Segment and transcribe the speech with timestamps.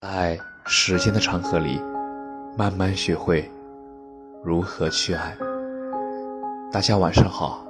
[0.00, 1.82] 在时间的长河里，
[2.56, 3.50] 慢慢学会
[4.44, 5.36] 如何去爱。
[6.70, 7.66] 大家晚上好，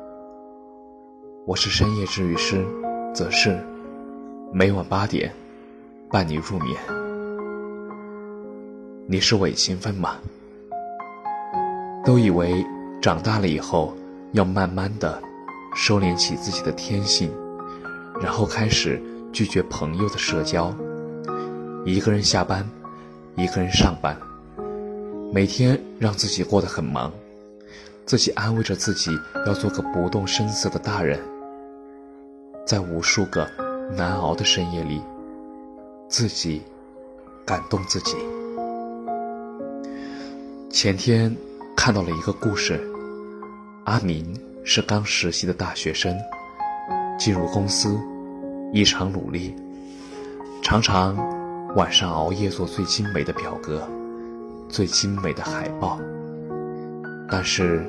[1.46, 2.62] 我是深夜治愈师
[3.14, 3.58] 则是
[4.52, 5.32] 每晚八点
[6.10, 6.76] 伴你入眠。
[9.06, 10.18] 你是伪勤奋吗？
[12.04, 12.62] 都以为
[13.00, 13.96] 长大了以后
[14.32, 15.18] 要慢慢的
[15.74, 17.32] 收敛起自己的天性，
[18.20, 19.02] 然后开始
[19.32, 20.70] 拒绝朋友的社交。
[21.84, 22.68] 一个人下班，
[23.36, 24.16] 一个人上班，
[25.32, 27.10] 每天让自己过得很忙，
[28.04, 29.10] 自己安慰着自己
[29.46, 31.18] 要做个不动声色的大人。
[32.66, 33.48] 在无数个
[33.96, 35.00] 难熬的深夜里，
[36.08, 36.60] 自己
[37.46, 38.16] 感动自己。
[40.68, 41.34] 前天
[41.74, 42.78] 看到了一个故事，
[43.84, 46.14] 阿明是刚实习的大学生，
[47.18, 47.98] 进入公司
[48.72, 49.54] 异常努力，
[50.62, 51.37] 常常。
[51.76, 53.82] 晚上熬夜做最精美的表格，
[54.68, 55.98] 最精美的海报。
[57.30, 57.84] 但是，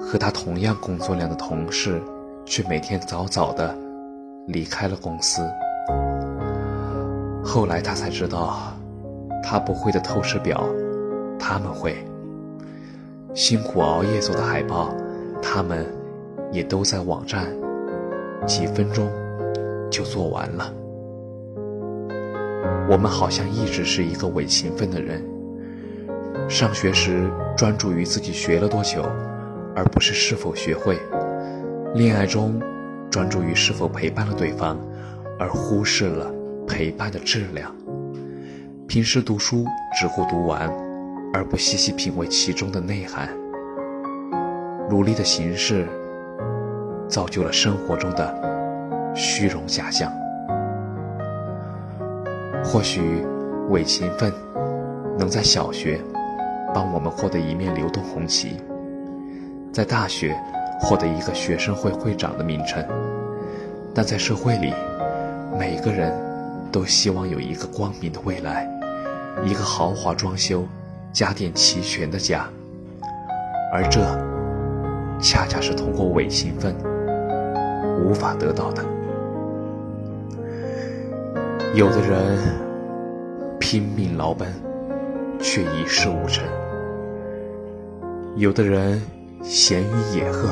[0.00, 2.02] 和他同样工作量的同事，
[2.44, 3.72] 却每天早早的
[4.48, 5.42] 离开了公司。
[7.44, 8.74] 后来他才知道，
[9.44, 10.68] 他不会的透视表，
[11.38, 11.92] 他们会；
[13.32, 14.92] 辛苦熬夜做的海报，
[15.40, 15.86] 他们
[16.50, 17.46] 也都在网站
[18.44, 19.08] 几分钟
[19.88, 20.70] 就做完了。
[22.88, 25.22] 我们好像一直是一个伪勤奋的人。
[26.48, 29.02] 上学时专注于自己学了多久，
[29.76, 30.94] 而不是是否学会；
[31.94, 32.60] 恋爱中
[33.10, 34.78] 专注于是否陪伴了对方，
[35.38, 36.32] 而忽视了
[36.66, 37.70] 陪伴的质量；
[38.86, 39.66] 平时读书
[39.98, 40.72] 只顾读完，
[41.34, 43.28] 而不细细品味其中的内涵。
[44.88, 45.86] 努力的形式，
[47.08, 50.10] 造就了生活中的虚荣假象。
[52.70, 53.24] 或许，
[53.70, 54.30] 伪勤奋
[55.18, 55.98] 能在小学
[56.74, 58.58] 帮我们获得一面流动红旗，
[59.72, 60.38] 在大学
[60.78, 62.84] 获得一个学生会会长的名称，
[63.94, 64.74] 但在社会里，
[65.58, 66.12] 每个人
[66.70, 68.68] 都希望有一个光明的未来，
[69.46, 70.62] 一个豪华装修、
[71.10, 72.46] 家电齐全的家，
[73.72, 74.02] 而这
[75.18, 76.76] 恰恰是通过伪勤奋
[78.04, 78.84] 无法得到的。
[81.74, 82.38] 有的人
[83.60, 84.48] 拼命劳奔，
[85.38, 86.44] 却一事无成；
[88.36, 89.00] 有的人
[89.42, 90.48] 闲云野鹤，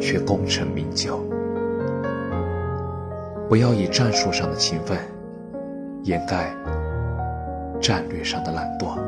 [0.00, 1.18] 却功成名就。
[3.48, 4.98] 不要以战术上的勤奋
[6.02, 6.52] 掩盖
[7.80, 8.98] 战略上的懒惰。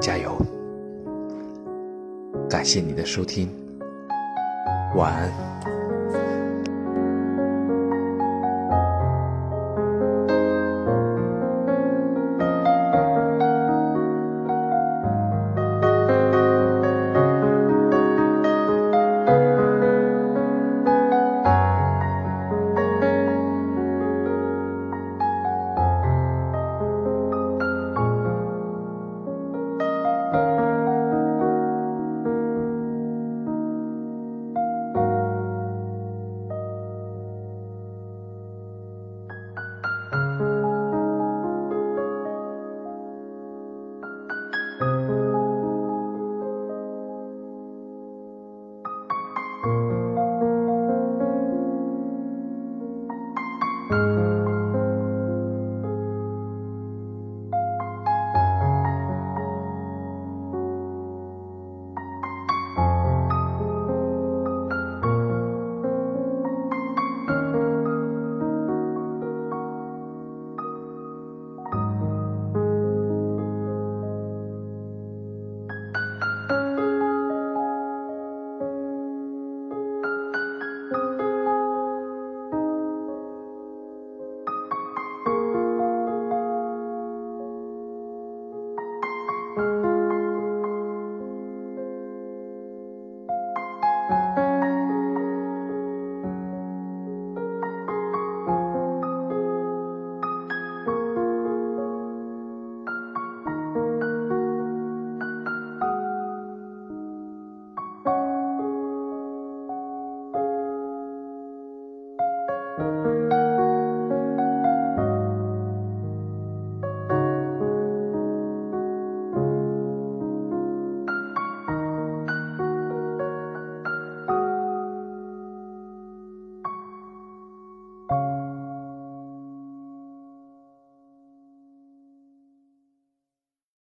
[0.00, 0.36] 加油！
[2.48, 3.48] 感谢你的收听，
[4.96, 5.79] 晚安。